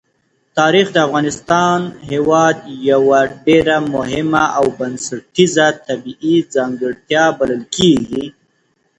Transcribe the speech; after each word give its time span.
تاریخ 0.57 0.87
د 0.93 0.97
افغانستان 1.07 1.79
هېواد 2.11 2.55
یوه 2.89 3.19
ډېره 3.45 3.77
مهمه 3.95 4.43
او 4.57 4.65
بنسټیزه 4.77 5.67
طبیعي 5.87 6.35
ځانګړتیا 6.55 7.23
بلل 7.37 7.63
کېږي. 7.75 8.25